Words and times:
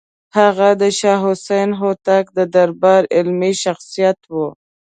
هغه 0.37 0.69
د 0.81 0.83
شاه 0.97 1.19
حسین 1.25 1.69
هوتک 1.79 2.25
د 2.37 2.39
دربار 2.53 3.01
علمي 3.15 3.53
شخصیت 3.63 4.19
و. 4.31 4.33